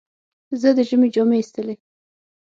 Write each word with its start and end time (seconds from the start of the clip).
زه 0.61 0.69
د 0.77 0.79
ژمي 0.89 1.09
جامې 1.13 1.35
ایستلې. 1.39 1.75